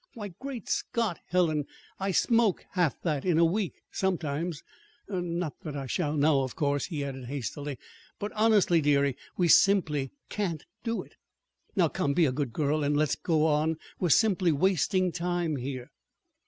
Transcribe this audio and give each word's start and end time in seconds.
Why, 0.15 0.29
great 0.29 0.67
Scott, 0.67 1.19
Helen, 1.27 1.65
I 1.99 2.09
smoke 2.09 2.65
half 2.71 2.99
that 3.03 3.23
in 3.23 3.37
a 3.37 3.45
week, 3.45 3.83
sometimes, 3.91 4.63
not 5.07 5.61
that 5.61 5.75
I 5.77 5.85
shall 5.85 6.17
now, 6.17 6.39
of 6.41 6.55
course," 6.55 6.85
he 6.85 7.05
added 7.05 7.25
hastily. 7.25 7.77
"But, 8.17 8.31
honestly, 8.31 8.81
dearie, 8.81 9.15
we 9.37 9.47
simply 9.47 10.09
can't 10.27 10.65
do 10.83 11.03
it. 11.03 11.17
Now, 11.75 11.87
come, 11.87 12.15
be 12.15 12.25
a 12.25 12.31
good 12.31 12.51
girl, 12.51 12.83
and 12.83 12.97
let's 12.97 13.15
go 13.15 13.45
on. 13.45 13.77
We're 13.99 14.09
simply 14.09 14.51
wasting 14.51 15.11
time 15.11 15.57
here." 15.57 15.91